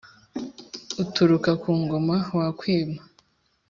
Uturuka 1.03 1.51
ku 1.61 1.71
ngoma 1.81 2.15
,wakwima 2.37 3.01